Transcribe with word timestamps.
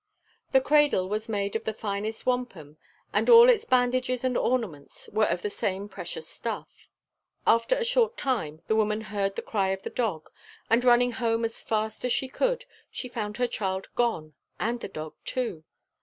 The 0.51 0.61
cradle 0.61 1.07
was 1.07 1.29
made 1.29 1.55
of 1.55 1.63
the 1.63 1.75
finest 1.75 2.25
wampum, 2.25 2.77
and 3.13 3.29
all 3.29 3.47
its 3.51 3.65
bandages 3.65 4.23
and 4.23 4.35
ornaments 4.35 5.07
were 5.13 5.27
of 5.27 5.43
the 5.43 5.51
same 5.51 5.87
precious 5.87 6.27
stuff. 6.27 6.87
After 7.45 7.75
a 7.75 7.85
short 7.85 8.17
time, 8.17 8.63
the 8.65 8.75
woman 8.75 9.01
heard 9.01 9.35
the 9.35 9.43
cry 9.43 9.67
of 9.69 9.83
the 9.83 9.91
dog, 9.91 10.31
and 10.71 10.83
running 10.83 11.11
home 11.11 11.45
as 11.45 11.61
fast 11.61 12.03
as 12.03 12.11
she 12.11 12.27
could, 12.27 12.65
she 12.89 13.09
found 13.09 13.37
her 13.37 13.45
child 13.45 13.89
gone, 13.93 14.33
and 14.59 14.79
the 14.79 14.87
dog 14.87 15.13
too. 15.23 15.65